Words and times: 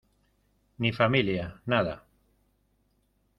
ni 0.79 0.91
familia, 0.99 1.45
nada. 1.73 1.95